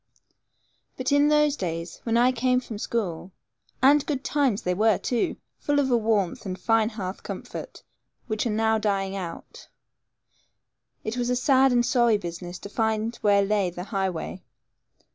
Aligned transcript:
But 0.97 1.11
in 1.11 1.27
those 1.27 1.55
days, 1.55 1.99
when 2.05 2.17
I 2.17 2.31
came 2.31 2.59
from 2.59 2.79
school 2.79 3.31
(and 3.83 4.03
good 4.07 4.23
times 4.23 4.63
they 4.63 4.73
were, 4.73 4.97
too, 4.97 5.35
full 5.59 5.77
of 5.79 5.91
a 5.91 5.95
warmth 5.95 6.43
and 6.43 6.59
fine 6.59 6.89
hearth 6.89 7.21
comfort, 7.21 7.83
which 8.25 8.47
now 8.47 8.77
are 8.77 8.79
dying 8.79 9.15
out), 9.15 9.67
it 11.03 11.17
was 11.17 11.29
a 11.29 11.35
sad 11.35 11.71
and 11.71 11.85
sorry 11.85 12.17
business 12.17 12.57
to 12.57 12.67
find 12.69 13.15
where 13.17 13.43
lay 13.43 13.69
the 13.69 13.83
highway. 13.93 14.41